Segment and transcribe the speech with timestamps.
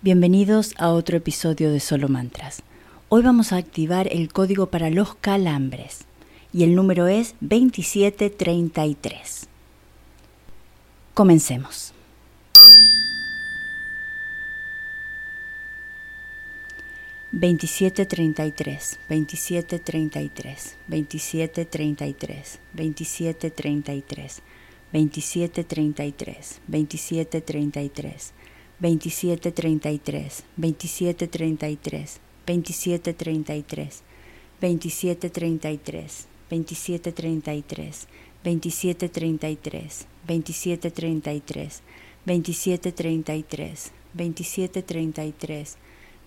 [0.00, 2.62] Bienvenidos a otro episodio de Solo Mantras.
[3.08, 6.04] Hoy vamos a activar el código para los calambres
[6.52, 9.48] y el número es 2733.
[11.14, 11.93] Comencemos.
[17.34, 24.42] 2733, 2733, 2733, 2733,
[24.92, 28.32] 2733, 2733,
[28.78, 30.44] 2733, 2733,
[34.60, 35.84] 2733,
[38.40, 41.82] 2733, 2733, 2733,
[42.24, 45.76] 2733, 2733,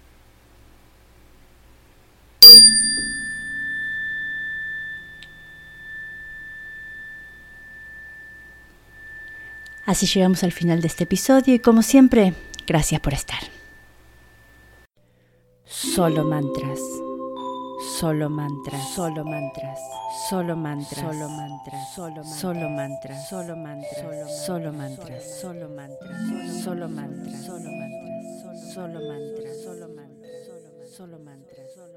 [9.85, 12.33] Así llegamos al final de este episodio y como siempre,
[12.65, 13.39] gracias por estar.
[15.65, 16.79] Solo mantras.
[17.97, 18.93] Solo mantras.
[18.93, 19.79] Solo mantras.
[20.29, 20.99] Solo mantras.
[20.99, 21.93] Solo mantras.
[21.95, 22.39] Solo mantras.
[22.39, 23.29] Solo mantras.
[23.29, 24.45] Solo mantras.
[24.45, 25.23] Solo mantras.
[25.39, 26.63] Solo mantras.
[26.63, 27.43] Solo mantras.
[27.45, 28.73] Solo mantras.
[28.73, 29.63] Solo mantras.
[29.63, 30.97] Solo mantras.
[30.97, 31.67] Solo mantras.
[31.75, 31.96] Solo mantras.